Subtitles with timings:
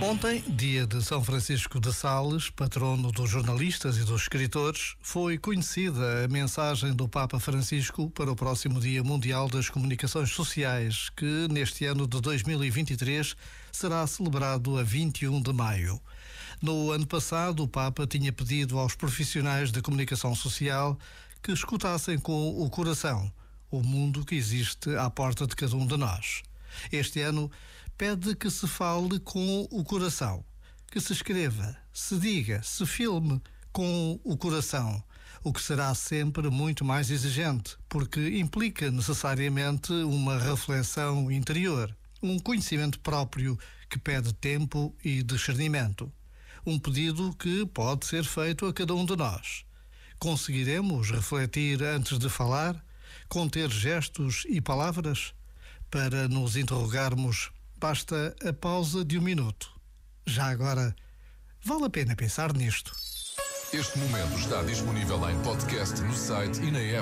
[0.00, 6.24] Ontem, dia de São Francisco de Sales, patrono dos jornalistas e dos escritores, foi conhecida
[6.24, 11.84] a mensagem do Papa Francisco para o próximo Dia Mundial das Comunicações Sociais, que neste
[11.86, 13.34] ano de 2023
[13.72, 16.00] será celebrado a 21 de maio.
[16.62, 20.96] No ano passado, o Papa tinha pedido aos profissionais de comunicação social
[21.42, 23.32] que escutassem com o coração
[23.70, 26.42] o mundo que existe à porta de cada um de nós.
[26.90, 27.50] Este ano,
[27.96, 30.44] pede que se fale com o coração,
[30.90, 33.40] que se escreva, se diga, se filme
[33.72, 35.02] com o coração,
[35.42, 42.98] o que será sempre muito mais exigente, porque implica necessariamente uma reflexão interior, um conhecimento
[43.00, 46.12] próprio que pede tempo e discernimento.
[46.64, 49.64] Um pedido que pode ser feito a cada um de nós.
[50.18, 52.84] Conseguiremos refletir antes de falar,
[53.28, 55.34] conter gestos e palavras?
[55.90, 59.72] Para nos interrogarmos Basta a pausa de um minuto.
[60.26, 60.94] Já agora,
[61.64, 62.92] vale a pena pensar nisto.
[63.72, 66.98] Este momento está disponível em podcast no site e na app.